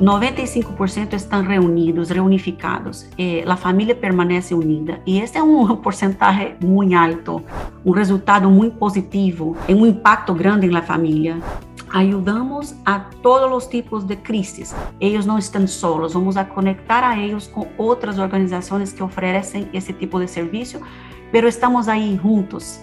[0.00, 3.08] 95% están reunidos, reunificados.
[3.16, 7.42] Eh, la familia permanece unida y este es un porcentaje muy alto,
[7.82, 11.38] un resultado muy positivo, un impacto grande en la familia.
[11.94, 14.74] Ayudamos a todos los tipos de crisis.
[15.00, 16.12] Ellos no están solos.
[16.12, 20.80] Vamos a conectar a ellos con otras organizaciones que ofrecen ese tipo de servicio,
[21.32, 22.80] pero estamos ahí juntos.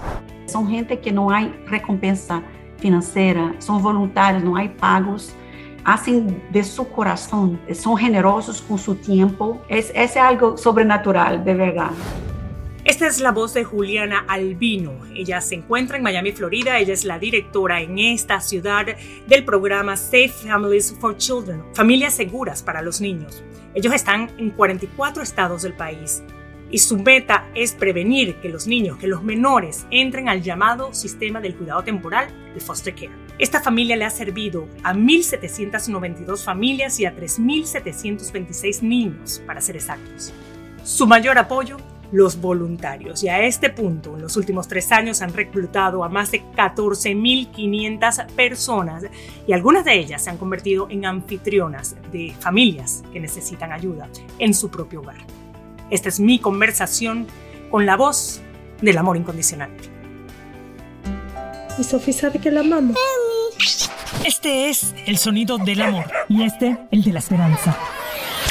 [0.47, 2.41] Son gente que no hay recompensa
[2.77, 5.35] financiera, son voluntarios, no hay pagos
[5.83, 9.61] hacen de su corazón, son generosos con su tiempo.
[9.67, 11.91] Es, es algo sobrenatural, de verdad.
[12.85, 14.91] Esta es la voz de Juliana Albino.
[15.15, 16.79] Ella se encuentra en Miami, Florida.
[16.79, 18.87] Ella es la directora en esta ciudad
[19.25, 23.41] del programa Safe Families for Children, familias seguras para los niños.
[23.73, 26.23] Ellos están en 44 estados del país
[26.69, 31.39] y su meta es prevenir que los niños, que los menores entren al llamado sistema
[31.39, 33.22] del cuidado temporal, el foster care.
[33.39, 40.33] Esta familia le ha servido a 1.792 familias y a 3.726 niños, para ser exactos.
[40.83, 41.77] Su mayor apoyo
[42.13, 43.23] los voluntarios.
[43.23, 48.27] Y a este punto, en los últimos tres años han reclutado a más de 14.500
[48.33, 49.03] personas
[49.47, 54.07] y algunas de ellas se han convertido en anfitrionas de familias que necesitan ayuda
[54.37, 55.17] en su propio hogar.
[55.89, 57.25] Esta es mi conversación
[57.71, 58.41] con la voz
[58.79, 59.71] del amor incondicional.
[61.79, 62.95] Y Sofía sabe que la amamos.
[64.25, 66.11] Este es el sonido del amor.
[66.27, 67.77] Y este, el de la esperanza.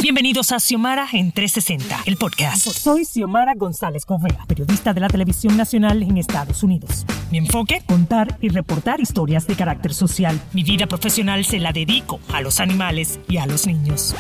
[0.01, 2.67] Bienvenidos a Xiomara en 360, el podcast.
[2.67, 7.05] Soy Xiomara González Correa, periodista de la televisión nacional en Estados Unidos.
[7.31, 10.41] Mi enfoque, contar y reportar historias de carácter social.
[10.55, 14.15] Mi vida profesional se la dedico a los animales y a los niños.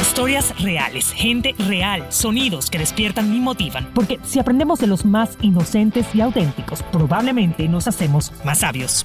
[0.00, 3.90] Historias reales, gente real, sonidos que despiertan y motivan.
[3.94, 9.04] Porque si aprendemos de los más inocentes y auténticos, probablemente nos hacemos más sabios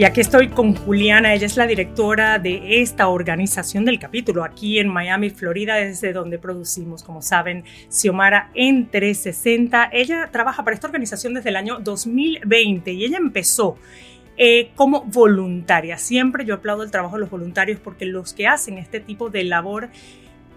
[0.00, 4.78] Y aquí estoy con Juliana, ella es la directora de esta organización del capítulo aquí
[4.78, 9.90] en Miami, Florida, desde donde producimos, como saben, Xiomara en 360.
[9.92, 13.76] Ella trabaja para esta organización desde el año 2020 y ella empezó
[14.38, 15.98] eh, como voluntaria.
[15.98, 19.44] Siempre yo aplaudo el trabajo de los voluntarios porque los que hacen este tipo de
[19.44, 19.90] labor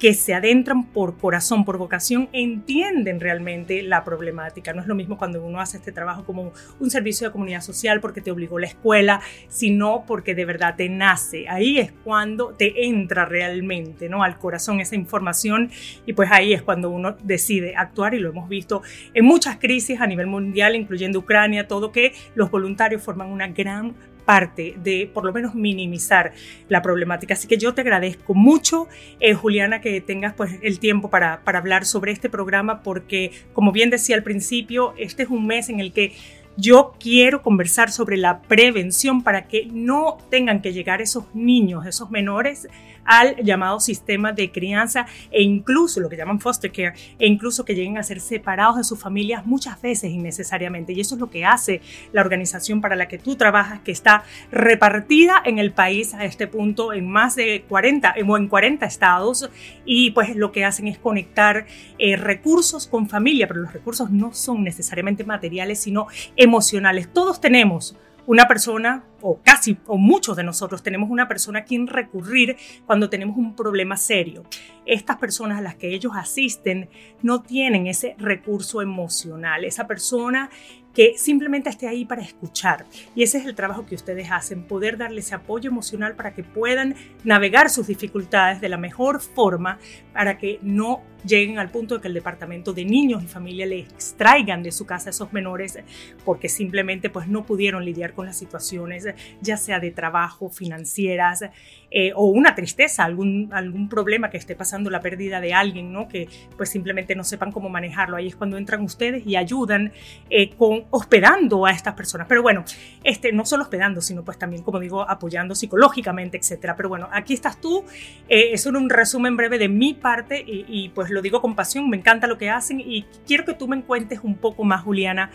[0.03, 4.73] que se adentran por corazón, por vocación, entienden realmente la problemática.
[4.73, 8.01] No es lo mismo cuando uno hace este trabajo como un servicio de comunidad social
[8.01, 11.47] porque te obligó la escuela, sino porque de verdad te nace.
[11.47, 14.23] Ahí es cuando te entra realmente ¿no?
[14.23, 15.71] al corazón esa información
[16.05, 18.81] y pues ahí es cuando uno decide actuar y lo hemos visto
[19.13, 23.95] en muchas crisis a nivel mundial, incluyendo Ucrania, todo que los voluntarios forman una gran
[24.25, 26.33] parte de por lo menos minimizar
[26.69, 27.33] la problemática.
[27.33, 28.87] Así que yo te agradezco mucho,
[29.19, 33.71] eh, Juliana, que tengas pues el tiempo para, para hablar sobre este programa porque, como
[33.71, 36.13] bien decía al principio, este es un mes en el que
[36.55, 42.11] yo quiero conversar sobre la prevención para que no tengan que llegar esos niños, esos
[42.11, 42.67] menores
[43.05, 47.75] al llamado sistema de crianza e incluso lo que llaman foster care e incluso que
[47.75, 50.93] lleguen a ser separados de sus familias muchas veces innecesariamente.
[50.93, 51.81] Y eso es lo que hace
[52.11, 56.47] la organización para la que tú trabajas, que está repartida en el país a este
[56.47, 59.49] punto en más de 40 o en 40 estados
[59.85, 61.65] y pues lo que hacen es conectar
[61.97, 67.11] eh, recursos con familia, pero los recursos no son necesariamente materiales, sino emocionales.
[67.11, 71.87] Todos tenemos una persona, o casi, o muchos de nosotros tenemos una persona a quien
[71.87, 74.43] recurrir cuando tenemos un problema serio.
[74.85, 76.89] Estas personas a las que ellos asisten
[77.21, 80.49] no tienen ese recurso emocional, esa persona
[80.93, 82.85] que simplemente esté ahí para escuchar.
[83.15, 86.43] Y ese es el trabajo que ustedes hacen, poder darle ese apoyo emocional para que
[86.43, 89.79] puedan navegar sus dificultades de la mejor forma,
[90.13, 93.79] para que no lleguen al punto de que el departamento de niños y familia le
[93.79, 95.79] extraigan de su casa a esos menores
[96.25, 99.07] porque simplemente pues no pudieron lidiar con las situaciones,
[99.41, 101.45] ya sea de trabajo, financieras,
[101.95, 106.07] eh, o una tristeza, algún, algún problema que esté pasando la pérdida de alguien, ¿no?
[106.07, 108.17] Que pues simplemente no sepan cómo manejarlo.
[108.17, 109.91] Ahí es cuando entran ustedes y ayudan
[110.31, 112.25] eh, con hospedando a estas personas.
[112.27, 112.65] Pero bueno,
[113.03, 116.75] este, no solo hospedando, sino pues también, como digo, apoyando psicológicamente, etcétera.
[116.75, 117.85] Pero bueno, aquí estás tú.
[118.27, 121.91] Eh, es un resumen breve de mi parte y, pues lo digo con pasión.
[121.91, 125.29] Me encanta lo que hacen y quiero que tú me cuentes un poco más, Juliana,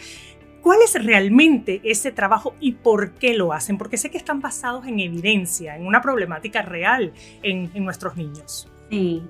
[0.68, 3.78] ¿Cuál es realmente ese trabajo y por qué lo hacen?
[3.78, 8.70] Porque sé que están basados en evidencia, en una problemática real en, nuestros niños.
[8.90, 9.22] Sí,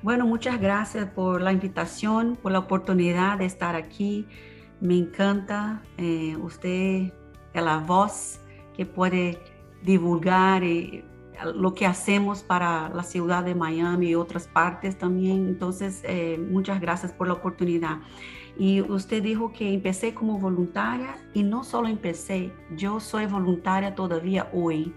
[0.00, 4.28] bueno, muchas gracias por la invitación, por la oportunidad de estar aquí.
[4.80, 7.12] Me encanta eh, usted,
[7.52, 8.38] la voz
[8.76, 9.40] que puede
[9.82, 11.04] divulgar eh,
[11.52, 15.48] lo que hacemos para la ciudad de Miami y otras partes también.
[15.48, 17.98] Entonces, eh, muchas gracias por la oportunidad.
[18.58, 24.48] Y usted dijo que empecé como voluntaria y no solo empecé, yo soy voluntaria todavía
[24.52, 24.94] hoy,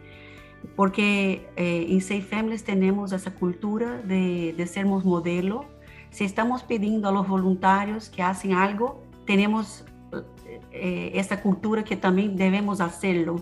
[0.75, 5.65] porque eh, en Safe Families tenemos esa cultura de, de sermos modelo.
[6.09, 9.85] Si estamos pidiendo a los voluntarios que hacen algo, tenemos
[10.71, 13.41] eh, esa cultura que también debemos hacerlo.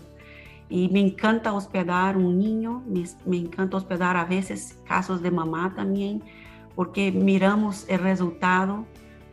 [0.69, 5.73] Y me encanta hospedar un niño, me, me encanta hospedar a veces casos de mamá
[5.75, 6.23] también,
[6.75, 8.85] porque miramos el resultado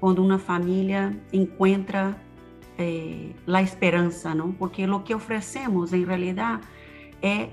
[0.04, 2.18] cuando una familia encuentra
[2.76, 4.54] eh, la esperanza, ¿no?
[4.58, 6.60] Porque lo que ofrecemos en realidad
[7.22, 7.48] es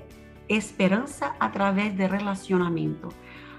[0.48, 3.08] esperanza a través de relacionamiento.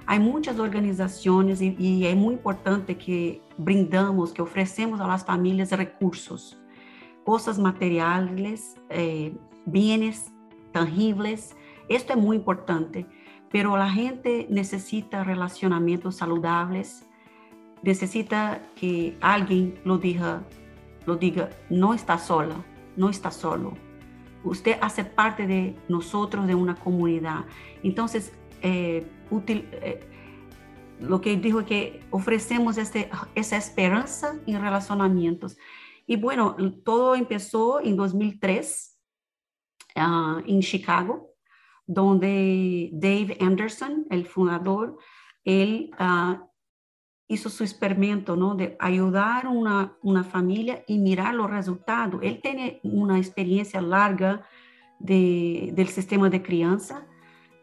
[0.05, 5.71] Hay muchas organizaciones y, y, es muy importante que brindamos, que ofrecemos a las familias
[5.71, 6.61] recursos,
[7.25, 9.35] cosas materiales, eh,
[9.65, 10.31] bienes
[10.71, 11.55] tangibles.
[11.89, 13.07] Esto es muy importante,
[13.51, 17.07] pero la gente necesita relacionamientos saludables,
[17.83, 20.43] necesita que alguien lo diga,
[21.05, 22.55] lo diga, no está sola,
[22.95, 23.73] no está solo.
[24.43, 27.45] Usted hace parte de nosotros, de una comunidad.
[27.83, 29.05] Entonces, eh,
[29.47, 29.99] eh,
[30.99, 35.57] lo que dijo es que ofrecemos este, esa esperanza en relacionamientos.
[36.05, 38.99] Y bueno, todo empezó en 2003
[39.95, 41.33] ah, en Chicago,
[41.85, 44.97] donde Dave Anderson, el fundador,
[45.43, 46.52] él uh,
[47.27, 48.55] hizo su experimento, ¿no?
[48.55, 52.21] De ayudar a una, una familia y mirar los resultados.
[52.21, 54.41] Él tiene una experiencia larga
[54.99, 57.05] de, del sistema de crianza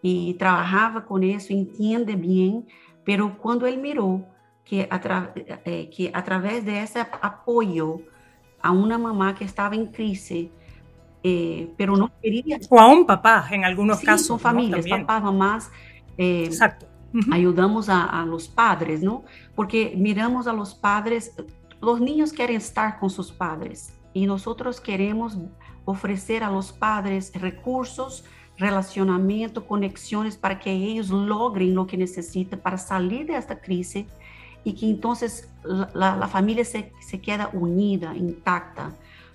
[0.02, 2.66] y trabajaba con eso, entiende bien,
[3.04, 4.24] pero cuando él miró
[4.64, 5.32] que a,
[5.64, 8.00] eh, que a través de ese apoyo
[8.62, 10.48] a una mamá que estaba en crisis,
[11.22, 12.58] eh, pero no quería...
[12.70, 14.26] O a un papá, en algunos sí, casos.
[14.26, 15.70] Son familias, papás, mamás.
[16.16, 16.86] Eh, Exacto
[17.32, 19.24] Ayudamos a, los padres, ¿no?
[19.56, 21.32] Porque miramos a los padres,
[21.80, 25.36] los niños quieren estar con sus padres y nosotros queremos
[25.84, 28.24] ofrecer a los padres recursos,
[28.58, 34.06] relacionamiento, conexiones para que ellos logren lo que necesitan para salir de esta crisis
[34.62, 35.50] y que entonces
[35.94, 38.92] la, familia se, se, queda unida, intacta.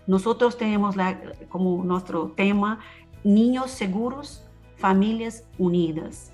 [0.07, 1.19] Nosotros tenemos la,
[1.49, 2.79] como nuestro tema
[3.23, 4.43] niños seguros,
[4.77, 6.31] familias unidas.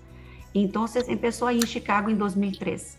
[0.53, 2.97] Entonces empezó ahí en Chicago en 2003.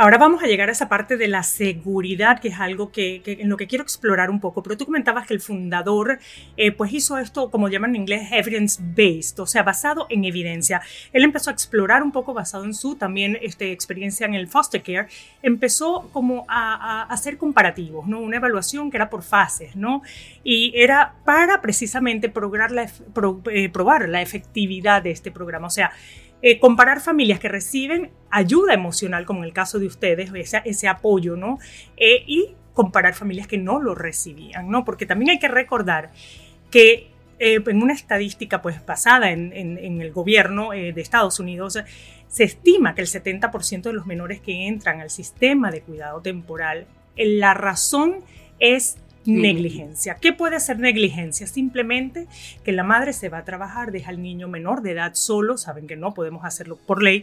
[0.00, 3.48] Ahora vamos a llegar a esa parte de la seguridad, que es algo que, en
[3.48, 4.62] lo que quiero explorar un poco.
[4.62, 6.20] Pero tú comentabas que el fundador,
[6.56, 10.80] eh, pues hizo esto, como llaman en inglés, evidence-based, o sea, basado en evidencia.
[11.12, 14.84] Él empezó a explorar un poco basado en su también este, experiencia en el foster
[14.84, 15.08] care.
[15.42, 18.20] Empezó como a, hacer comparativos, ¿no?
[18.20, 20.02] Una evaluación que era por fases, ¿no?
[20.44, 22.88] Y era para precisamente probar la,
[23.50, 25.66] eh, probar la efectividad de este programa.
[25.66, 25.90] O sea,
[26.40, 30.30] eh, comparar familias que reciben ayuda emocional, como en el caso de ustedes,
[30.64, 31.58] ese, apoyo, ¿no?
[31.96, 34.84] Eh, y comparar familias que no lo recibían, ¿no?
[34.84, 36.12] Porque también hay que recordar
[36.70, 41.78] que eh, en una estadística pues basada en, en, el gobierno de Estados Unidos,
[42.28, 46.86] se estima que el 70% de los menores que entran al sistema de cuidado temporal,
[47.16, 48.20] la razón
[48.60, 50.16] es Negligencia.
[50.20, 51.46] ¿Qué puede ser negligencia?
[51.46, 52.26] Simplemente
[52.64, 55.86] que la madre se va a trabajar, deja al niño menor de edad solo, saben
[55.86, 57.22] que no podemos hacerlo por ley,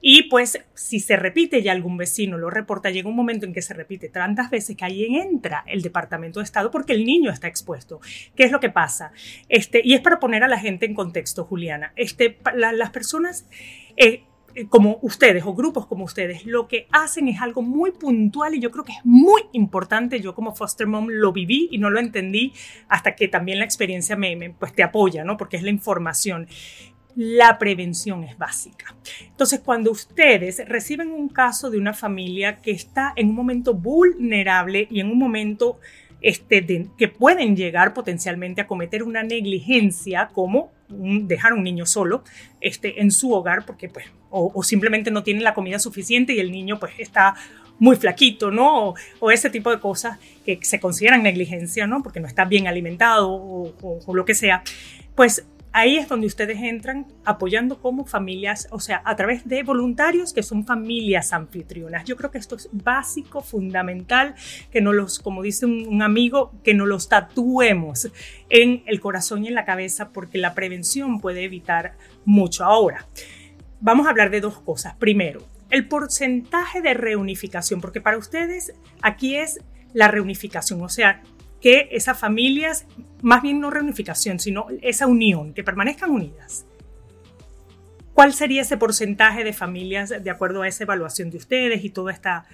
[0.00, 3.62] y pues si se repite ya algún vecino lo reporta, llega un momento en que
[3.62, 7.48] se repite tantas veces que ahí entra el Departamento de Estado porque el niño está
[7.48, 8.00] expuesto.
[8.34, 9.12] ¿Qué es lo que pasa?
[9.48, 11.92] Este, y es para poner a la gente en contexto, Juliana.
[11.96, 13.46] Este, las personas...
[13.96, 14.22] Eh,
[14.68, 18.70] como ustedes o grupos como ustedes lo que hacen es algo muy puntual y yo
[18.70, 20.20] creo que es muy importante.
[20.20, 22.52] Yo como foster mom lo viví y no lo entendí
[22.88, 25.36] hasta que también la experiencia me, pues te apoya, ¿no?
[25.36, 26.48] Porque es la información.
[27.18, 28.94] la prevención es básica.
[29.22, 34.86] Entonces, cuando ustedes reciben un caso de una familia que está en un momento vulnerable
[34.90, 35.78] y en un momento
[36.20, 42.22] este, que pueden llegar potencialmente a cometer una negligencia como dejar un niño solo
[42.60, 46.52] este, en su hogar porque pues o, simplemente no tienen la comida suficiente y el
[46.52, 47.34] niño pues está
[47.78, 48.94] muy flaquito, ¿no?
[49.20, 52.02] O, ese tipo de cosas que se consideran negligencia, ¿no?
[52.02, 53.74] Porque no está bien alimentado o,
[54.06, 54.62] o lo que sea.
[55.14, 60.32] Pues ahí es donde ustedes entran apoyando como familias, o sea, a través de voluntarios
[60.32, 62.04] que son familias anfitrionas.
[62.06, 64.34] Yo creo que esto es básico, fundamental,
[64.72, 68.08] que no los, como dice un, amigo, que no los tatuemos
[68.48, 72.64] en el corazón y en la cabeza porque la prevención puede evitar mucho.
[72.64, 73.06] Ahora,
[73.78, 74.94] vamos a hablar de dos cosas.
[74.94, 79.60] Primero, el porcentaje de reunificación, porque para ustedes aquí es
[79.92, 81.22] la reunificación, o sea,
[81.60, 82.86] que esas familias,
[83.22, 86.66] más bien no reunificación, sino esa unión, que permanezcan unidas.
[88.12, 92.08] ¿Cuál sería ese porcentaje de familias de acuerdo a esa evaluación de ustedes y todo
[92.08, 92.46] esta,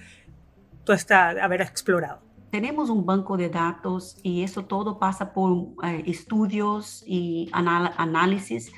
[0.83, 2.21] todo esta haber explorado?
[2.51, 8.71] Tenemos un banco de datos y eso todo pasa por eh, estudios y análisis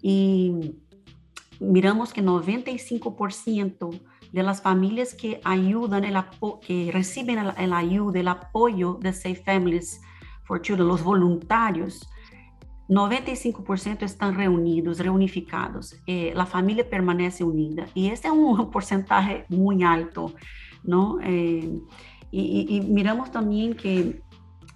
[0.00, 0.76] y
[1.60, 4.00] miramos que 95%
[4.32, 6.16] de las familias que ayudan, el
[6.66, 10.00] que reciben el, ayuda, el apoyo de Safe Families
[10.44, 12.08] for Children, los voluntarios,
[12.88, 15.96] 95% están reunidos, reunificados.
[16.06, 20.32] Eh, la familia permanece unida y este es un porcentaje muy alto,
[20.82, 21.18] ¿no?
[21.22, 21.80] Eh,
[22.30, 24.22] y, miramos también que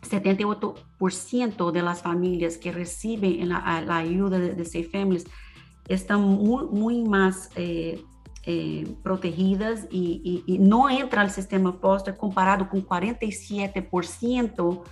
[0.08, 5.26] 78% de las familias que reciben la, ayuda de, Safe Families
[5.88, 8.02] están muy, muy más eh,
[8.44, 14.82] eh, protegidas y, no entra al sistema foster comparado con 47%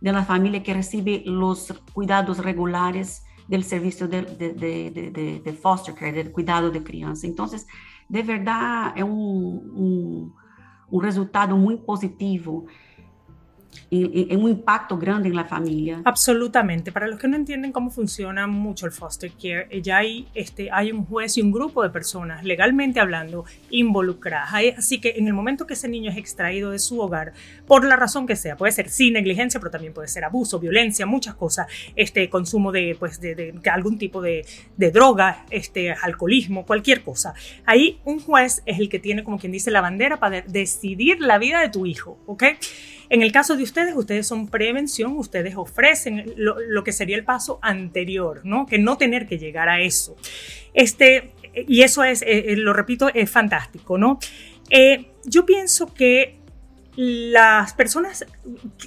[0.00, 6.32] de la familia que recibe los cuidados regulares del servicio de, de, foster care, del
[6.32, 7.26] cuidado de crianza.
[7.26, 7.66] Entonces,
[8.08, 10.34] de verdad, es un,
[10.90, 12.66] un resultado muy positivo
[13.90, 16.02] en un impacto grande en la familia.
[16.04, 16.92] Absolutamente.
[16.92, 20.92] Para los que no entienden cómo funciona mucho el foster care, ya hay, este, hay
[20.92, 24.52] un juez y un grupo de personas, legalmente hablando, involucradas.
[24.78, 27.32] Así que en el momento que ese niño es extraído de su hogar,
[27.66, 31.06] por la razón que sea, puede ser sin negligencia, pero también puede ser abuso, violencia,
[31.06, 31.66] muchas cosas,
[31.96, 34.44] este, consumo de, pues, de, de algún tipo de,
[34.76, 37.34] de droga, este, alcoholismo, cualquier cosa.
[37.64, 41.38] Ahí un juez es el que tiene, como quien dice, la bandera para decidir la
[41.38, 42.44] vida de tu hijo, ¿ok?
[43.14, 47.60] En el caso de ustedes, ustedes son prevención, ustedes ofrecen lo, que sería el paso
[47.62, 48.66] anterior, ¿no?
[48.66, 50.16] Que no tener que llegar a eso.
[50.72, 54.18] Este, y eso es, eh, eh, lo repito, es fantástico, ¿no?
[54.68, 56.40] Eh, yo pienso que
[56.96, 58.24] las personas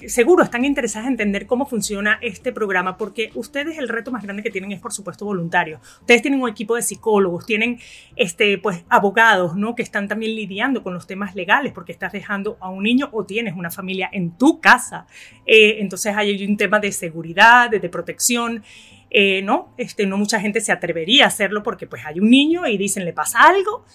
[0.06, 4.44] seguro están interesadas en entender cómo funciona este programa porque ustedes el reto más grande
[4.44, 5.82] que tienen es por supuesto voluntario.
[6.02, 7.80] Ustedes tienen un equipo de psicólogos, tienen
[8.16, 9.76] este pues abogados, ¿no?
[9.76, 13.26] que están también lidiando con los temas legales porque estás dejando a un niño o
[13.26, 15.06] tienes una familia en tu casa.
[15.46, 18.64] Eh, entonces hay un tema de seguridad, de, protección.
[19.10, 22.68] Eh, no, este, no mucha gente se atrevería a hacerlo porque pues hay un niño
[22.68, 23.86] y dicen le pasa algo,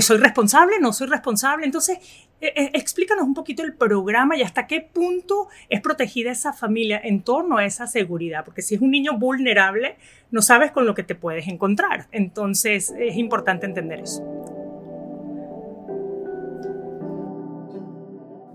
[0.00, 0.78] ¿soy responsable?
[0.80, 1.64] ¿No soy responsable?
[1.64, 1.98] Entonces
[2.38, 7.00] eh, eh, explícanos un poquito el programa y hasta qué punto es protegida esa familia
[7.02, 9.96] en torno a esa seguridad, porque si es un niño vulnerable,
[10.30, 12.08] no sabes con lo que te puedes encontrar.
[12.12, 14.22] Entonces es importante entender eso.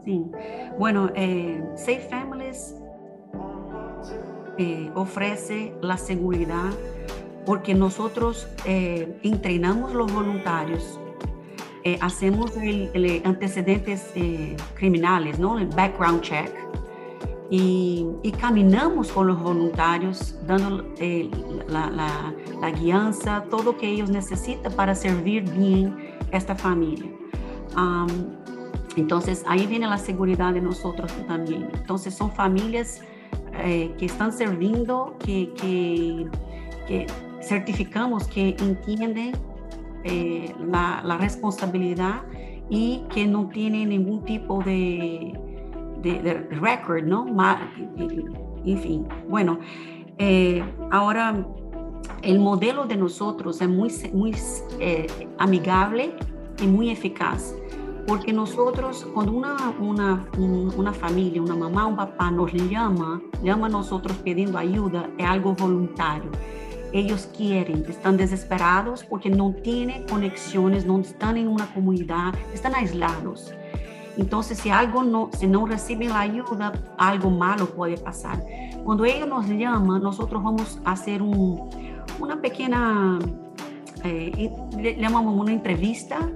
[0.05, 0.25] Sí,
[0.77, 2.75] bueno, eh, Safe Families
[4.93, 6.69] ofrece la seguridad
[7.47, 11.00] porque nosotros entrenamos los voluntarios
[11.83, 15.57] eh, hacemos el, antecedentes eh, criminales, ¿no?
[15.57, 16.51] El background check.
[17.49, 18.05] Y,
[18.39, 21.29] caminamos con los voluntarios, dando eh,
[21.67, 25.95] la, la, la, guianza, todo lo que ellos necesitan para servir bien
[26.31, 27.11] esta familia.
[28.95, 31.69] entonces, ahí viene la seguridad de nosotros también.
[31.73, 33.01] Entonces, son familias
[33.97, 36.27] que están sirviendo, que, que,
[36.87, 37.07] que
[37.41, 39.33] certificamos que entienden
[40.03, 42.23] eh, la, responsabilidad
[42.69, 45.37] y que no tiene ningún tipo de,
[46.01, 47.25] de, record, ¿no?
[48.65, 49.59] En fin, bueno,
[50.17, 51.45] eh, ahora
[52.21, 54.35] el modelo de nosotros es muy, muy
[54.79, 56.15] eh, amigable
[56.61, 57.55] y muy eficaz.
[58.07, 60.27] Porque nosotros, cuando una, una,
[60.75, 65.53] una familia, una mamá, un papá nos llama, llama a nosotros pidiendo ayuda, es algo
[65.53, 66.31] voluntario
[66.93, 73.53] ellos quieren, están desesperados porque no tienen conexiones, no están en una comunidad, están aislados.
[74.17, 78.43] Entonces, si algo no, si no reciben la ayuda, algo malo puede pasar.
[78.83, 81.69] Cuando ellos nos llaman, nosotros vamos a hacer un,
[82.19, 83.19] una pequeña,
[84.03, 86.29] eh, le llamamos una entrevista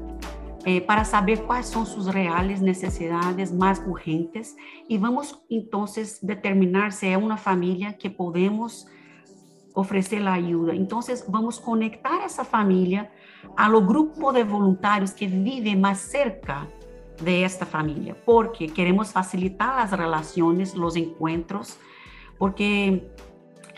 [0.67, 4.55] eh, para saber cuáles son sus reales necesidades más urgentes
[4.87, 8.87] y vamos entonces determinar si es una familia que podemos
[9.75, 10.73] ofrecer la ayuda.
[10.73, 13.11] Entonces vamos conectar esa familia
[13.55, 16.67] a lo grupo de voluntarios que vive más cerca
[17.21, 21.77] de esta familia, porque queremos facilitar las relaciones, los encuentros,
[22.37, 23.07] porque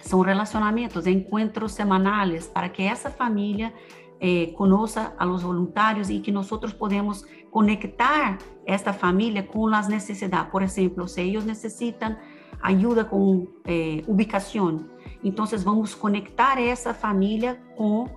[0.02, 3.74] son relacionamientos, encuentros semanales para que esa familia
[4.20, 10.50] eh, conozca a los voluntarios y que nosotros podemos conectar esta familia con las necesidades.
[10.50, 12.18] Por ejemplo, si ellos necesitan
[12.62, 14.92] ayuda con eh, ubicación,
[15.24, 18.12] entonces vamos conectar esa familia con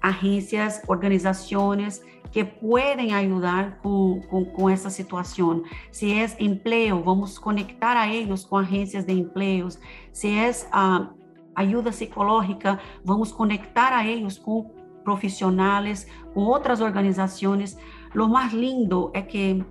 [0.00, 2.02] agencias, organizaciones
[2.32, 5.62] que pueden ayudar con, con, esa situación.
[5.90, 9.78] Si es empleo, vamos conectar a ellos con agencias de empleos.
[10.12, 11.06] Si es uh,
[11.54, 14.70] ayuda psicológica, vamos conectar a ellos con
[15.02, 17.78] profissionais, com outras organizações.
[18.12, 19.64] Lo mais lindo é que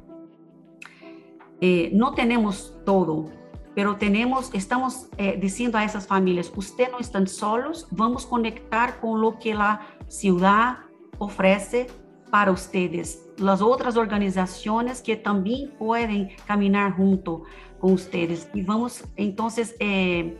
[1.61, 3.29] eh, não temos todo,
[3.75, 9.21] pero tenemos, estamos eh, diciendo a esas familias, ustedes no están solos, vamos conectar con
[9.21, 10.77] lo que la ciudad
[11.17, 11.87] ofrece
[12.31, 13.21] para ustedes.
[13.37, 17.43] Las otras organizaciones que también pueden caminar junto
[17.79, 18.49] con ustedes.
[18.53, 20.37] Y vamos entonces eh,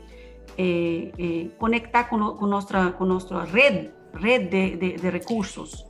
[0.57, 5.85] eh, eh conectar con, nuestra, con nuestra red red de, recursos.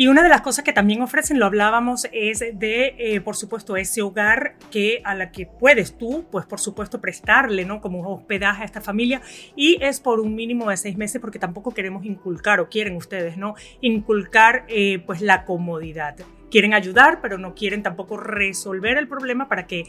[0.00, 3.76] Y una de las cosas que también ofrecen, lo hablábamos, es de, eh, por supuesto,
[3.76, 7.80] ese hogar que a la que puedes tú, pues por supuesto, prestarle, ¿no?
[7.80, 9.20] Como hospedaje a esta familia
[9.56, 13.36] y es por un mínimo de seis meses porque tampoco queremos inculcar o quieren ustedes,
[13.36, 13.56] ¿no?
[13.80, 16.14] Inculcar, eh, pues la comodidad.
[16.48, 19.82] Quieren ayudar, pero no quieren tampoco resolver el problema para que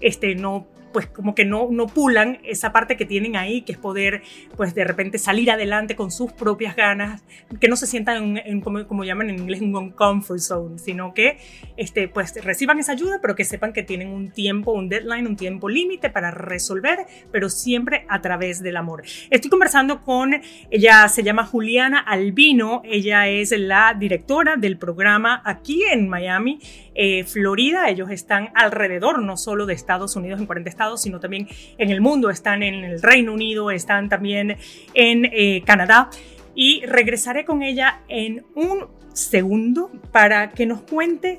[0.00, 3.76] este no pues como que no, no pulan esa parte que tienen ahí, que es
[3.76, 4.22] poder
[4.56, 7.22] pues de repente salir adelante con sus propias ganas,
[7.60, 11.36] que no se sientan en, como, como, llaman en inglés, un comfort zone, sino que
[11.76, 15.36] este, pues reciban esa ayuda, pero que sepan que tienen un tiempo, un deadline, un
[15.36, 17.00] tiempo límite para resolver,
[17.30, 19.02] pero siempre a través del amor.
[19.28, 25.84] Estoy conversando con, ella se llama Juliana Albino, ella es la directora del programa aquí
[25.92, 26.58] en Miami,
[26.96, 31.48] eh, Florida, ellos están alrededor no solo de Estados Unidos en 40 estados, sino también
[31.78, 32.30] en el mundo.
[32.30, 34.56] Están en el Reino Unido, están también
[34.94, 36.10] en eh, Canadá.
[36.54, 41.38] Y regresaré con ella en un segundo para que nos cuente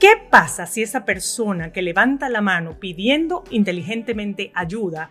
[0.00, 5.10] qué pasa si esa persona que levanta la mano pidiendo inteligentemente ayuda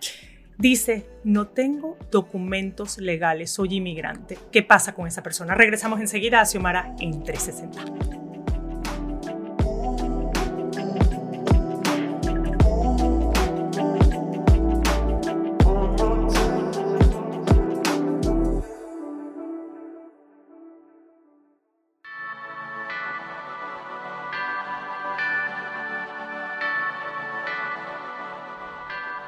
[0.58, 4.38] dice, no tengo documentos legales, soy inmigrante.
[4.52, 5.56] ¿Qué pasa con esa persona?
[5.56, 8.53] Regresamos enseguida a Xiomara en 360.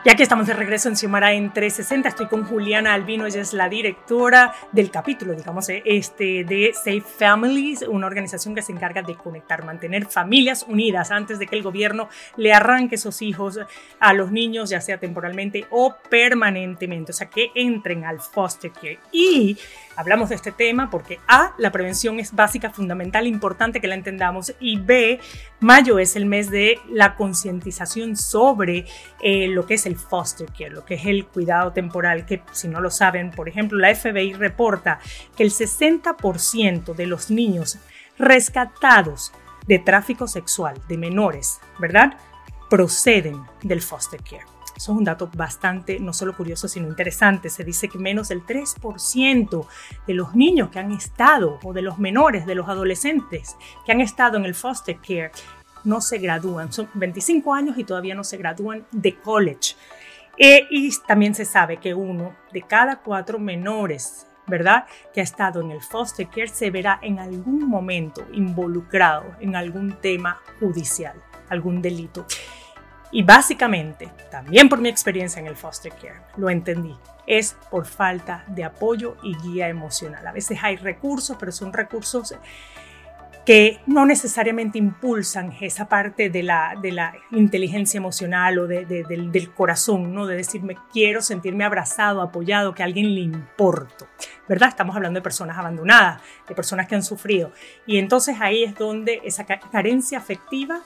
[0.06, 2.10] Y aquí estamos de regreso en Xiomara en 360.
[2.10, 7.02] Estoy con Juliana Albino, ella es la directora del capítulo, digamos, eh, este, de Safe
[7.02, 11.64] Families, una organización que se encarga de conectar, mantener familias unidas antes de que el
[11.64, 13.60] gobierno le arranque esos hijos
[14.00, 19.00] a los niños, ya sea temporalmente o permanentemente, o sea, que entren al foster care.
[19.12, 19.58] Y
[19.96, 24.54] hablamos de este tema porque A, la prevención es básica, fundamental, importante que la entendamos,
[24.60, 25.20] y B,
[25.60, 28.86] mayo es el mes de la concientización sobre
[29.22, 32.68] eh, lo que es el foster care, lo que es el cuidado temporal, que si
[32.68, 35.00] no lo saben, por ejemplo, la FBI reporta
[35.36, 37.80] que el 60% de los niños
[38.18, 39.32] rescatados
[39.68, 42.18] de tráfico sexual de menores, ¿verdad?
[42.70, 44.55] Proceden del foster care.
[44.76, 47.50] Eso es un dato bastante, no solo curioso, sino interesante.
[47.50, 49.68] Se dice que menos del 3%
[50.06, 54.02] de los niños que han estado, o de los menores, de los adolescentes que han
[54.02, 55.32] estado en el foster care,
[55.84, 56.74] no se gradúan.
[56.74, 59.76] Son 25 años y todavía no se gradúan de college.
[60.38, 64.86] Eh, y también se sabe que uno de cada cuatro menores ¿verdad?
[65.14, 69.94] Que ha estado en el foster care se verá en algún momento involucrado en algún
[70.02, 71.16] tema judicial,
[71.50, 72.26] algún delito.
[73.16, 76.94] Y básicamente, también por mi experiencia en el foster care, lo entendí,
[77.26, 80.28] es por falta de apoyo y guía emocional.
[80.28, 82.36] A veces hay recursos, pero son recursos
[83.46, 89.54] que no necesariamente impulsan esa parte de la, de la inteligencia emocional o del, del,
[89.54, 90.28] corazón, ¿no?
[90.28, 94.10] de decirme quiero sentirme abrazado, apoyado, que a alguien le importo.
[94.50, 94.68] ¿Verdad?
[94.68, 97.54] Estamos hablando de personas abandonadas, de personas que han sufrido.
[97.86, 100.82] Y entonces ahí es donde esa carencia afectiva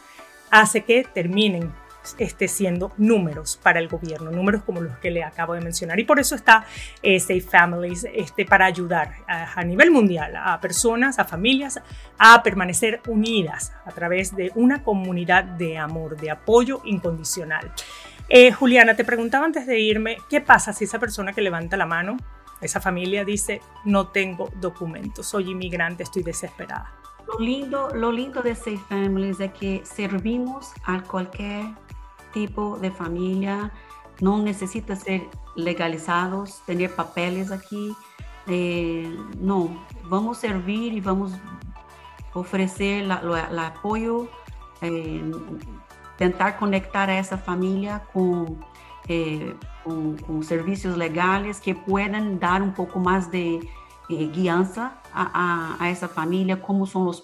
[0.52, 1.74] hace que terminen
[2.18, 6.00] esté siendo números para el gobierno, números como los que le acabo de mencionar.
[6.00, 6.66] Y por eso está
[7.02, 11.80] eh, Safe Families, este, para ayudar a, nivel mundial a personas, a familias,
[12.18, 17.72] a permanecer unidas a través de una comunidad de amor, de apoyo incondicional.
[18.28, 21.86] Eh, Juliana, te preguntaba antes de irme, ¿qué pasa si esa persona que levanta la
[21.86, 22.18] mano,
[22.62, 26.94] esa familia dice, no tengo documentos, soy inmigrante, estoy desesperada?
[27.28, 31.66] Lo lindo, lo lindo de Safe Families es que servimos a cualquier
[32.34, 33.72] tipo de familia,
[34.22, 37.96] no necesita ser legalizados, tener papeles aquí.
[38.48, 44.28] Eh, no, vamos servir y vamos a ofrecer el apoyo,
[44.82, 45.32] eh,
[46.18, 48.60] tentar conectar a esa familia con,
[49.08, 49.56] eh,
[50.98, 53.60] legales que puedan dar un poco más de
[54.08, 57.22] guianza a, a, a, esa familia, cómo son los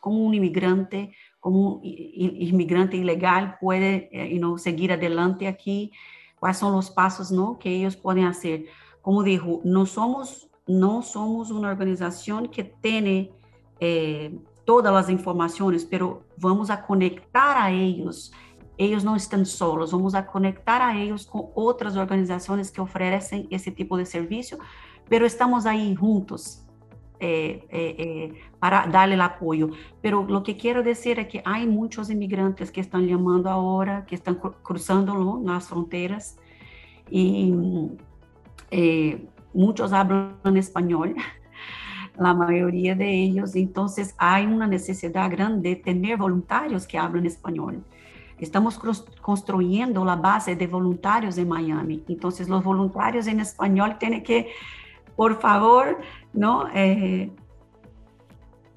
[0.00, 5.92] como un inmigrante como un inmigrante ilegal puede you know, seguir adelante aquí,
[6.38, 7.58] cuáles son los pasos ¿no?
[7.58, 8.64] que ellos pueden hacer.
[9.02, 13.32] Como dijo, no somos, no somos una organización que tiene
[13.80, 18.32] eh, todas las informaciones, pero vamos a conectar a ellos.
[18.76, 23.70] Ellos no están solos, vamos a conectar a ellos con otras organizaciones que ofrecen ese
[23.70, 24.58] tipo de servicio,
[25.08, 26.67] pero estamos ahí juntos,
[27.20, 29.70] eh, eh, eh, para darle el apoyo.
[30.00, 34.14] Pero lo que quiero decir es que hay muchos inmigrantes que están llamando ahora, que
[34.14, 36.38] están cruzando las fronteras
[37.10, 37.52] y
[39.52, 41.16] muchos hablan español,
[42.16, 43.56] la mayoría de ellos.
[43.56, 47.82] Entonces hay una necesidad grande de tener voluntarios que hablan español.
[48.38, 48.78] Estamos
[49.20, 52.04] construyendo la base de voluntarios en Miami.
[52.06, 54.52] Entonces los voluntarios en español tienen que
[55.18, 55.98] por favor,
[56.32, 56.68] ¿no?
[56.72, 57.28] Eh,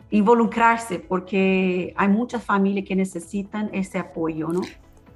[0.10, 4.62] involucrarse porque hay muchas familias que necesitan ese apoyo, ¿no?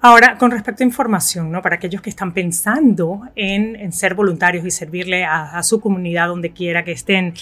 [0.01, 1.63] Ahora, con respecto a información, ¿no?
[1.63, 6.53] Para aquellos que están pensando en, ser voluntarios y servirle a, a, su comunidad donde
[6.53, 7.33] quiera que estén,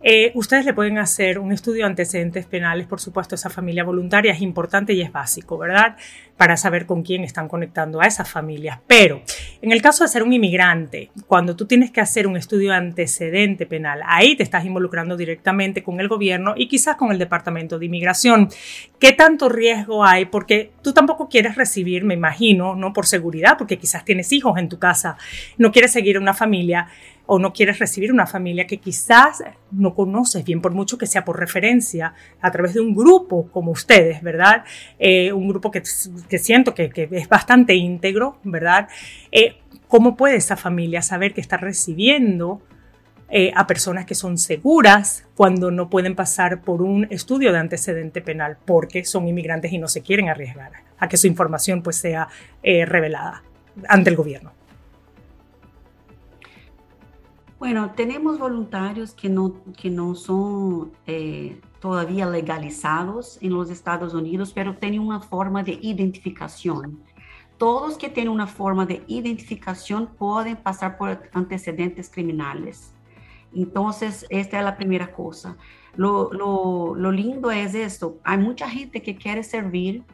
[0.00, 4.32] eh, ustedes le pueden hacer un estudio de antecedentes penales, por supuesto, esa familia voluntaria
[4.32, 5.96] es importante y es básico, ¿verdad?
[6.36, 8.78] Para saber con quién están conectando a esas familias.
[8.86, 9.22] Pero
[9.60, 12.76] en el caso de ser un inmigrante, cuando tú tienes que hacer un estudio de
[12.76, 17.78] antecedente penal, ahí te estás involucrando directamente con el gobierno y quizás con el Departamento
[17.78, 18.48] de Inmigración.
[19.00, 20.26] ¿Qué tanto riesgo hay?
[20.26, 24.68] Porque tú tampoco quieres recibir, me imagino, no por seguridad, porque quizás tienes hijos en
[24.68, 25.16] tu casa,
[25.56, 26.88] no quieres seguir una familia
[27.30, 31.26] o no quieres recibir una familia que quizás no conoces bien, por mucho que sea
[31.26, 34.64] por referencia, a través de un grupo como ustedes, ¿verdad?
[34.98, 38.88] Eh, un grupo que, siento que, es bastante íntegro, ¿verdad?
[39.30, 42.62] Eh, ¿Cómo puede esa familia saber que está recibiendo
[43.28, 48.22] eh, a personas que son seguras cuando no pueden pasar por un estudio de antecedente
[48.22, 52.28] penal porque son inmigrantes y no se quieren arriesgar a que su información pues sea
[52.62, 53.42] revelada
[53.86, 54.57] ante el gobierno?
[57.58, 64.52] Bueno, tenemos voluntarios que no, que no son eh, todavía legalizados en los Estados Unidos,
[64.54, 67.02] pero tienen una forma de identificación.
[67.56, 72.94] Todos que tienen una forma de identificación pueden pasar por antecedentes criminales.
[73.52, 75.56] Entonces, esta es la primera cosa.
[75.96, 80.04] Lo, lo, lo lindo es esto, hay mucha gente que quiere servir,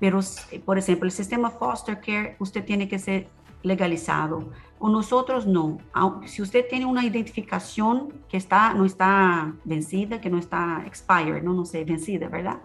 [0.00, 0.18] pero,
[0.64, 3.28] por ejemplo, el sistema foster care, usted tiene que ser
[3.62, 4.50] legalizado.
[4.78, 5.78] O nosotros no.
[6.26, 11.54] Si usted tiene una identificación que está, no está vencida, que no está expired, no,
[11.54, 12.60] no sé, vencida, ¿verdad?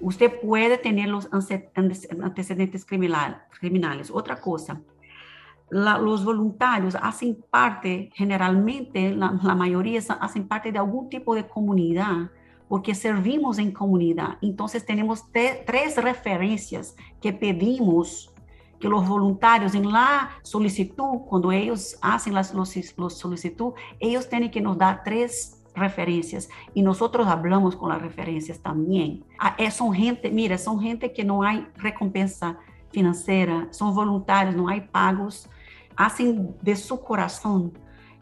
[0.00, 4.10] Usted puede tener los antecedentes criminales.
[4.10, 4.82] Otra cosa,
[5.70, 12.30] los voluntarios hacen parte, generalmente, la, mayoría hacen parte de algún tipo de comunidad
[12.68, 14.38] porque servimos en comunidad.
[14.42, 18.32] Entonces tenemos tres referencias que pedimos
[18.80, 22.70] que los voluntarios en la solicitud, cuando ellos hacen las los,
[23.14, 29.24] solicitud, ellos tienen que nos dar tres referencias y nosotros hablamos con las referencias también.
[29.38, 32.58] Ah, eh, son gente, mira, son gente que no hay recompensa
[32.90, 35.48] financiera, son voluntarios, no hay pagos,
[35.96, 37.72] hacen de su corazón,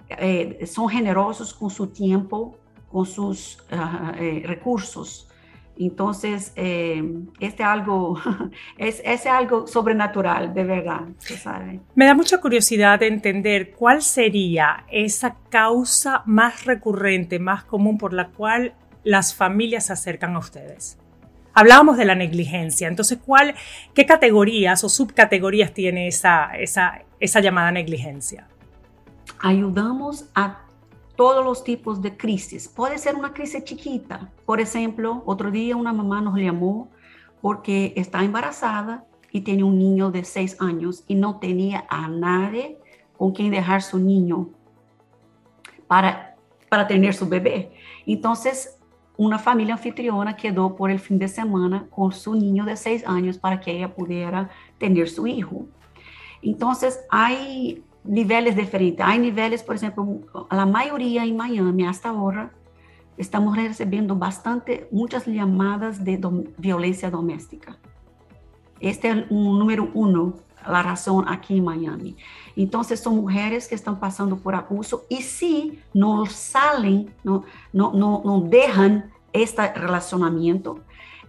[0.09, 2.57] eh, son generosos con su tiempo,
[2.91, 5.29] con sus uh, eh, recursos.
[5.77, 7.03] Entonces, eh,
[7.41, 8.19] este algo,
[8.79, 11.81] es, es, algo sobrenatural, de verdad, sabe.
[11.95, 18.13] Me da mucha curiosidad de entender cuál sería esa causa más recurrente, más común por
[18.13, 20.99] la cual las familias se acercan a ustedes.
[21.53, 23.55] Hablábamos de la negligencia, entonces, ¿cuál,
[23.95, 28.49] ¿qué categorías o subcategorías tiene esa, esa, esa llamada negligencia?
[29.41, 30.64] Ayudamos a
[31.17, 32.69] todos los tipos de crisis.
[32.69, 34.31] Puede ser una crisis chiquita.
[34.45, 36.89] Por ejemplo, otro día una mamá nos llamó
[37.41, 42.79] porque está embarazada y tiene un niño de seis años y no tenía a nadie
[43.17, 44.49] con quien dejar su niño
[45.87, 46.37] para,
[46.69, 47.73] para tener su bebé.
[48.07, 48.79] Entonces,
[49.17, 53.39] una familia anfitriona quedó por el fin de semana con su niño de seis años
[53.39, 55.67] para que ella pudiera tener su hijo.
[56.43, 59.05] Entonces, hay niveles diferentes.
[59.05, 62.53] Hay niveles, por ejemplo, la mayoría en Miami hasta ahora
[63.17, 66.21] estamos recibiendo bastante, muchas llamadas de
[66.59, 67.79] violencia doméstica.
[68.81, 70.35] Este es un número uno,
[70.67, 72.17] la razón aquí en Miami.
[72.57, 78.23] Entonces son mujeres que están pasando por abuso y si no salen, no, no, no,
[78.25, 80.81] no dejan este relacionamiento,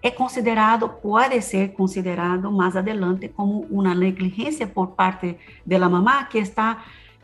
[0.05, 6.29] es considerado, puede ser considerado más adelante como una negligencia por parte de la mamá
[6.29, 6.77] que está,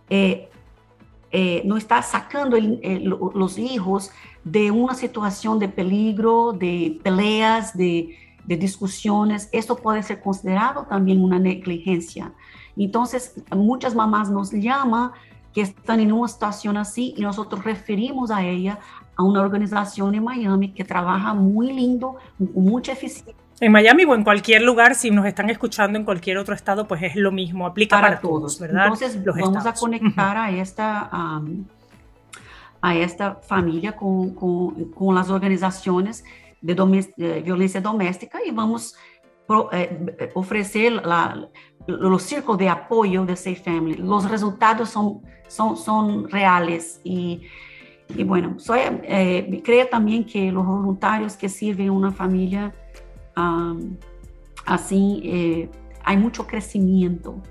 [0.09, 0.49] eh,
[1.31, 4.09] eh, no está sacando los hijos
[4.43, 9.47] de una situación de peligro, de peleas, de, de discusiones.
[9.51, 12.33] Esto puede ser considerado también una negligencia.
[12.75, 15.11] Entonces, muchas mamás nos llaman
[15.53, 18.79] que están en una situación así y nosotros referimos a ella
[19.21, 23.35] a una organización en Miami que trabaja muy lindo, con mucha eficiencia.
[23.59, 27.03] En Miami o en cualquier lugar, si nos están escuchando en cualquier otro estado, pues
[27.03, 28.85] es lo mismo, aplica para, todos, ¿verdad?
[28.85, 31.09] Entonces vamos a conectar a esta
[32.83, 36.23] a esta familia con, con, con las organizaciones
[36.61, 36.73] de,
[37.15, 38.95] de, violencia doméstica y vamos
[39.47, 41.47] a eh, ofrecer la,
[41.85, 43.97] los círculos de apoyo de Safe Family.
[43.97, 47.41] Los resultados son, son, son reales y
[48.15, 52.73] y bueno, soy, eh, creo también que los voluntarios que sirven a una familia
[54.65, 55.69] así, eh,
[56.03, 57.41] hay mucho crecimiento,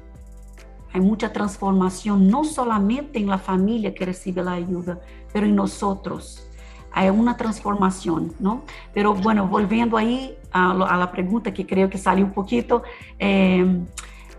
[0.92, 5.00] hay mucha transformación, no solamente en la familia que recibe la ayuda,
[5.32, 6.46] pero en nosotros.
[6.92, 8.64] Hay una transformación, ¿no?
[8.92, 12.82] Pero bueno, volviendo ahí a, la pregunta que creo que salió un poquito,
[13.20, 13.84] eh,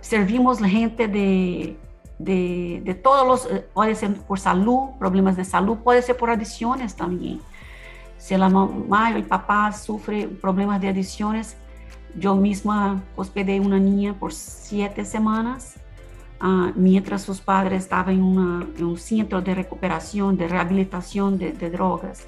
[0.01, 1.77] servimos gente de
[2.23, 6.95] de, todos los, eh, puede ser por salud, problemas de salud, puede ser por adicciones
[6.95, 7.41] también.
[8.17, 11.57] Si la mamá o el papá sufre problemas de adicciones,
[12.15, 15.75] yo misma hospedé una niña por siete semanas,
[16.41, 21.69] uh, mientras sus padres estaban en, en, un centro de recuperación, de rehabilitación de, de
[21.69, 22.27] drogas.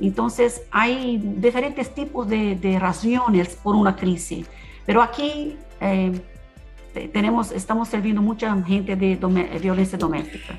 [0.00, 4.46] Entonces, hay diferentes tipos de, de, razones por una crisis,
[4.86, 6.20] pero aquí eh,
[7.12, 9.18] tenemos, estamos sirviendo mucha gente de
[9.60, 10.58] violencia doméstica.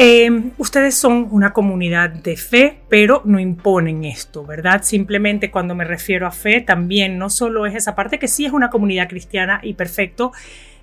[0.00, 4.82] Eh, ustedes son una comunidad de fe, pero no imponen esto, ¿verdad?
[4.84, 8.52] Simplemente cuando me refiero a fe, también no solo es esa parte que sí es
[8.52, 10.30] una comunidad cristiana y perfecto,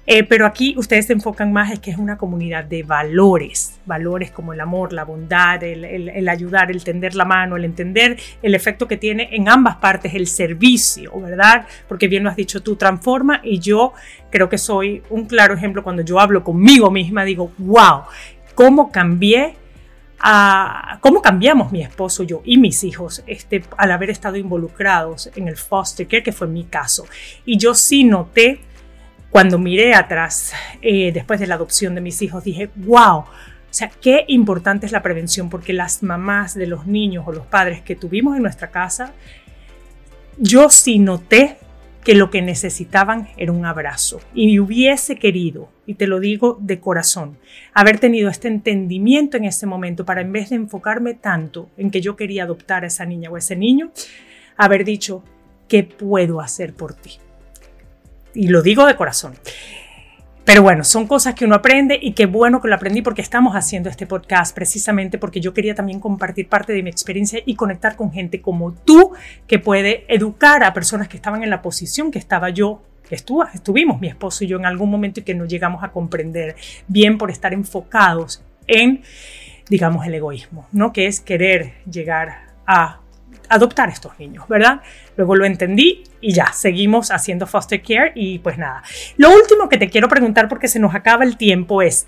[0.08, 4.30] eh, pero aquí ustedes se enfocan más en que es una comunidad de valores, valores
[4.30, 8.88] como el amor, la bondad, el, ayudar, el tender la mano, el entender el efecto
[8.88, 11.66] que tiene en ambas partes el servicio, ¿verdad?
[11.88, 13.94] Porque bien lo has dicho tú, transforma y yo
[14.30, 18.04] creo que soy un claro ejemplo cuando yo hablo conmigo misma, digo, wow,
[18.54, 19.56] cómo cambié
[20.20, 25.48] a cómo cambiamos mi esposo, yo y mis hijos este, al haber estado involucrados en
[25.48, 27.06] el foster care, que fue mi caso.
[27.44, 28.60] Y yo sí noté
[29.36, 33.28] cuando miré atrás, eh, después de la adopción de mis hijos, dije, wow, o
[33.70, 37.82] sea, qué importante es la prevención, porque las mamás de los niños o los padres
[37.82, 39.12] que tuvimos en nuestra casa,
[40.38, 41.58] yo sí noté
[42.06, 44.22] que lo que necesitaban era un abrazo.
[44.34, 47.38] Y hubiese querido, y te lo digo de corazón,
[47.74, 52.00] haber tenido este entendimiento en ese momento para en vez de enfocarme tanto en que
[52.00, 53.92] yo quería adoptar a esa niña o ese niño,
[54.56, 55.26] haber dicho,
[55.68, 57.20] ¿qué puedo hacer por ti?
[58.36, 59.34] Y lo digo de corazón.
[60.46, 63.56] Pero bueno, son cosas que uno aprende y qué bueno que lo aprendí porque estamos
[63.56, 67.96] haciendo este podcast precisamente porque yo quería también compartir parte de mi experiencia y conectar
[67.96, 69.14] con gente como tú
[69.48, 74.00] que puede educar a personas que estaban en la posición que estaba yo que estuvimos
[74.00, 76.56] mi esposo y yo en algún momento y que no llegamos a comprender
[76.88, 79.04] bien por estar enfocados en,
[79.70, 80.92] digamos, el egoísmo, ¿no?
[80.92, 83.02] Que es querer llegar a
[83.56, 84.82] adoptar estos niños, ¿verdad?
[85.18, 88.84] Luego lo entendí y ya, seguimos haciendo foster care y pues nada.
[89.18, 92.08] Lo último que te quiero preguntar porque se nos acaba el tiempo es,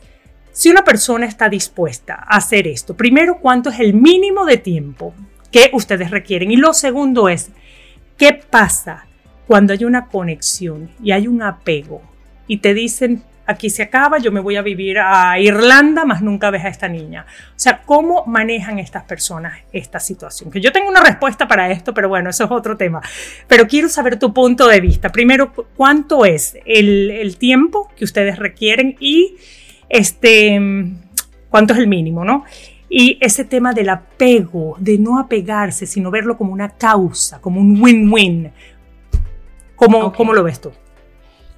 [0.52, 5.14] si una persona está dispuesta a hacer esto, primero, ¿cuánto es el mínimo de tiempo
[5.52, 6.52] que ustedes requieren?
[6.52, 7.52] Y lo segundo es,
[8.18, 9.06] ¿qué pasa
[9.46, 12.02] cuando hay una conexión y hay un apego
[12.48, 16.52] y te dicen, aquí se acaba, yo me voy a vivir a Irlanda, más nunca
[16.52, 17.26] ves a esta niña.
[17.50, 20.52] O sea, ¿cómo manejan estas personas esta situación?
[20.52, 23.02] Que yo tengo una respuesta para esto, pero bueno, eso es otro tema.
[23.48, 25.10] Pero quiero saber tu punto de vista.
[25.10, 29.36] Primero, ¿cuánto es el, tiempo que ustedes requieren y
[29.90, 30.60] este,
[31.50, 32.44] cuánto es el mínimo, no?
[32.90, 37.82] Y ese tema del apego, de no apegarse, sino verlo como una causa, como un
[37.82, 38.52] win-win.
[39.76, 40.72] ¿Cómo, ¿Cómo lo ves tú?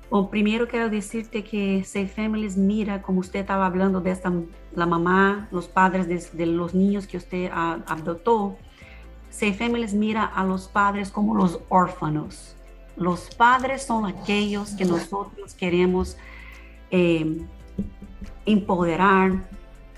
[0.09, 4.33] Bom, primero quiero decirte que Safe Families mira, como usted estaba hablando de esta,
[4.73, 8.57] la mamá, los padres de, los niños que usted uh, adoptó,
[9.29, 12.55] Safe Families mira a los padres como los órfanos.
[12.97, 16.17] Los padres son aquellos que nosotros queremos
[16.89, 17.45] eh,
[18.47, 19.47] empoderar,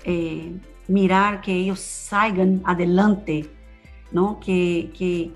[0.04, 0.52] eh,
[0.88, 3.48] mirar que ellos salgan adelante,
[4.12, 4.38] ¿no?
[4.40, 5.32] Que, que,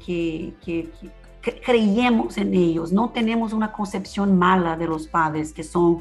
[0.62, 0.90] que,
[1.52, 6.00] creemos en ellos, no tenemos una concepción mala de los padres que son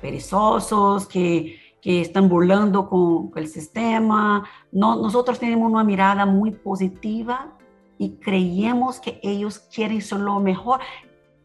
[0.00, 4.44] perezosos, que, que están burlando con, el sistema.
[4.72, 7.52] No, nosotros tenemos una mirada muy positiva
[7.98, 10.80] y creemos que ellos quieren ser lo mejor.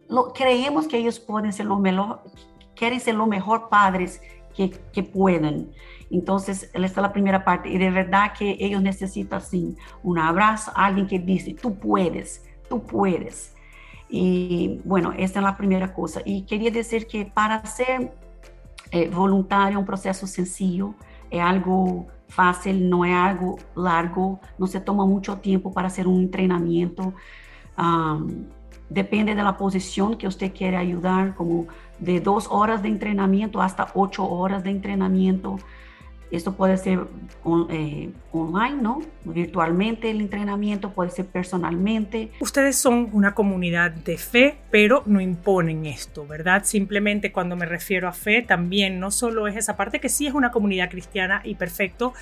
[0.09, 2.21] Lo, creemos que ellos pueden ser lo mejor,
[2.75, 4.21] quieren ser lo mejor padres
[4.55, 5.71] que, que puedan.
[6.11, 7.69] Entonces, esta es la primera parte.
[7.69, 12.43] Y de verdad que ellos necesitan, sí, un abrazo, alguien que dice, tú puedes,
[12.81, 13.53] puedes.
[14.09, 16.21] Y bueno, esta es la primera cosa.
[16.25, 18.13] Y quería decir que para ser
[18.91, 20.95] eh, voluntario un proceso sencillo,
[21.29, 26.21] es algo fácil, no es algo largo, no se toma mucho tiempo para hacer un
[26.21, 27.13] entrenamiento.
[28.89, 31.65] Depende de la posición que usted quiere ayudar, como
[31.97, 35.57] de dos horas de entrenamiento hasta ocho horas de entrenamiento.
[36.33, 36.99] Esto puede ser
[37.69, 39.01] eh, online, ¿no?
[39.23, 42.31] Virtualmente el entrenamiento, puede ser personalmente.
[42.39, 46.63] Ustedes son una comunidad de fe, pero no imponen esto, ¿verdad?
[46.65, 50.33] Simplemente cuando me refiero a fe, también no solo es esa parte que sí es
[50.33, 52.13] una comunidad cristiana y perfecto,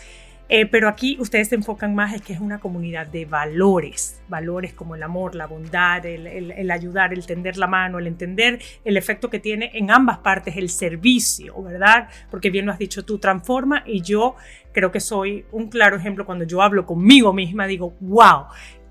[0.53, 4.73] eh, pero aquí ustedes se enfocan más en que es una comunidad de valores, valores
[4.73, 9.29] como el amor, la bondad, el, ayudar, el tender la mano, el entender el efecto
[9.29, 12.09] que tiene en ambas partes el servicio, ¿verdad?
[12.29, 14.35] Porque bien lo has dicho tú, transforma y yo
[14.73, 18.47] creo que soy un claro ejemplo cuando yo hablo conmigo misma, digo, wow,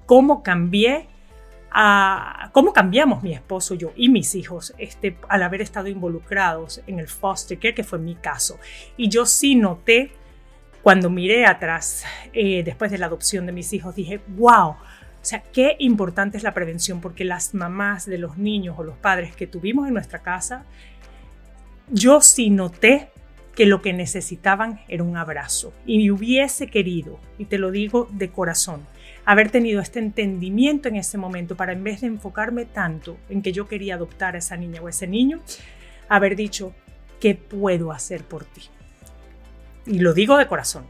[0.06, 1.08] ¿cómo cambié?
[1.72, 6.98] A, cómo cambiamos mi esposo, yo y mis hijos este, al haber estado involucrados en
[6.98, 8.58] el foster care, que fue mi caso.
[8.96, 10.10] Y yo sí noté
[10.82, 15.42] cuando miré atrás, eh, después de la adopción de mis hijos, dije, wow, o sea,
[15.52, 19.46] qué importante es la prevención, porque las mamás de los niños o los padres que
[19.46, 20.64] tuvimos en nuestra casa,
[21.90, 23.10] yo sí noté
[23.54, 25.74] que lo que necesitaban era un abrazo.
[25.84, 28.86] Y hubiese querido, y te lo digo de corazón,
[29.26, 33.52] haber tenido este entendimiento en ese momento para en vez de enfocarme tanto en que
[33.52, 35.40] yo quería adoptar a esa niña o ese niño,
[36.08, 36.72] haber dicho,
[37.20, 38.62] ¿qué puedo hacer por ti?
[39.90, 40.84] Y lo digo de corazón.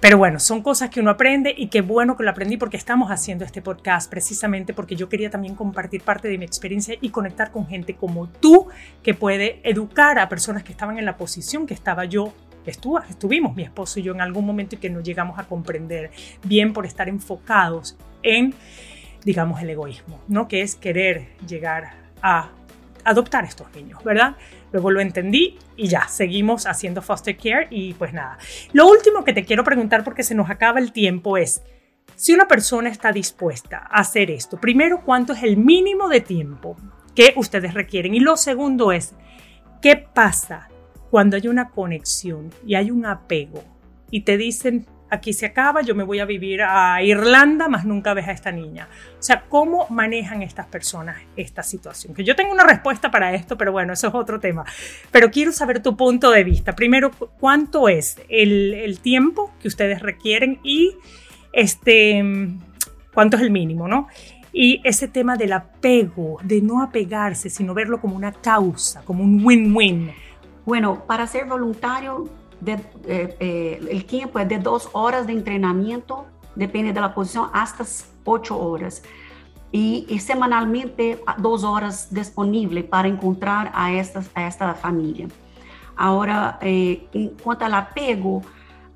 [0.00, 3.10] Pero bueno, son cosas que uno aprende y qué bueno que lo aprendí porque estamos
[3.10, 7.50] haciendo este podcast precisamente porque yo quería también compartir parte de mi experiencia y conectar
[7.50, 8.68] con gente como tú
[9.02, 12.34] que puede educar a personas que estaban en la posición que estaba yo
[12.66, 16.10] Estuvo, estuvimos mi esposo y yo en algún momento y que no llegamos a comprender
[16.44, 18.54] bien por estar enfocados en,
[19.22, 20.48] digamos, el egoísmo, ¿no?
[20.48, 22.50] Que es querer llegar a
[23.04, 24.36] adoptar estos niños, ¿verdad?
[24.74, 28.38] Luego lo entendí y ya, seguimos haciendo foster care y pues nada.
[28.72, 31.62] Lo último que te quiero preguntar porque se nos acaba el tiempo es,
[32.16, 36.76] si una persona está dispuesta a hacer esto, primero, ¿cuánto es el mínimo de tiempo
[37.14, 38.16] que ustedes requieren?
[38.16, 39.14] Y lo segundo es,
[39.80, 40.68] ¿qué pasa
[41.08, 43.62] cuando hay una conexión y hay un apego
[44.10, 48.14] y te dicen, aquí se acaba, yo me voy a vivir a Irlanda, más nunca
[48.14, 48.88] ves a esta niña.
[49.18, 52.14] O sea, ¿cómo manejan estas personas esta situación?
[52.14, 54.64] Que yo tengo una respuesta para esto, pero bueno, eso es otro tema.
[55.10, 56.74] Pero quiero saber tu punto de vista.
[56.74, 60.94] Primero, ¿cuánto es el, tiempo que ustedes requieren y
[61.52, 62.22] este,
[63.12, 64.08] cuánto es el mínimo, ¿no?
[64.52, 69.44] Y ese tema del apego, de no apegarse, sino verlo como una causa, como un
[69.44, 70.12] win-win.
[70.64, 72.28] Bueno, para ser voluntario
[72.60, 72.72] de,
[73.06, 77.84] eh, eh, el tiempo es de dos horas de entrenamiento, depende de la posición, hasta
[78.24, 79.02] ocho horas.
[79.72, 85.26] Y, y semanalmente dos horas disponibles para encontrar a esta, a esta familia.
[85.96, 88.42] Ahora, eh, en cuanto al apego,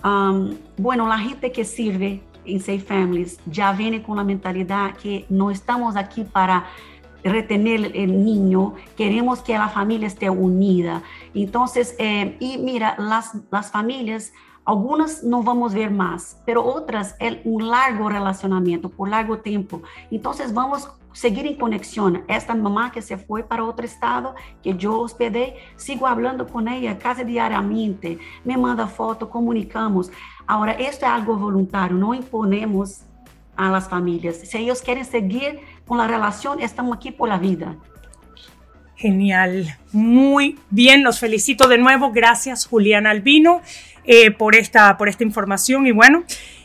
[0.04, 5.26] um, bueno, la gente que sirve en Safe Families ya viene con la mentalidad que
[5.28, 6.66] no estamos aquí para
[7.24, 11.02] retener el niño, queremos que la familia esté unida.
[11.34, 14.32] Entonces, eh, y mira, las, las familias,
[14.64, 19.82] algunas no vamos a ver más, pero otras es un largo relacionamiento, por largo tiempo.
[20.10, 22.22] Entonces, vamos seguir en conexión.
[22.28, 26.96] Esta mamá que se fue para otro estado, que yo hospedé, sigo hablando con ella
[26.98, 30.12] casi diariamente, me manda foto, comunicamos.
[30.46, 33.02] Ahora, esto es algo voluntario, no imponemos
[33.56, 34.36] a las familias.
[34.36, 37.76] Si ellos quieren seguir con la relación, estamos aquí por la vida.
[38.94, 42.12] Genial, muy bien, los felicito de nuevo.
[42.12, 43.62] Gracias, Juliana Albino,
[44.04, 45.86] eh, por, esta, por esta información.
[45.86, 46.24] Y bueno,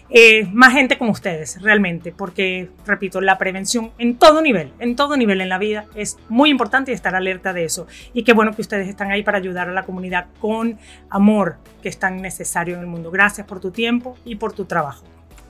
[0.09, 5.15] eh, más gente como ustedes, realmente, porque, repito, la prevención en todo nivel, en todo
[5.15, 7.87] nivel en la vida es muy importante y estar alerta de eso.
[8.13, 10.77] Y qué bueno que ustedes están ahí para ayudar a la comunidad con
[11.09, 13.11] amor, que es tan necesario en el mundo.
[13.11, 15.05] Gracias por tu tiempo y por tu trabajo.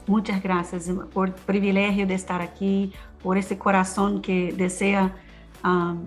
[0.05, 2.91] Muchas gracias por el privilegio de estar aquí,
[3.23, 5.15] por ese corazón que desea
[5.63, 6.03] um,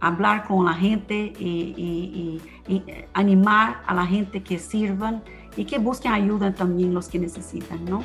[0.00, 2.40] hablar con la gente y,
[3.14, 5.24] animar a la gente que sirvan
[5.56, 8.04] y que busquen ayuda también los que necesitan, ¿no?